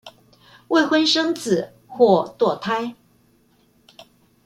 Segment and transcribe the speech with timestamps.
[0.69, 2.95] 未婚生子或墮胎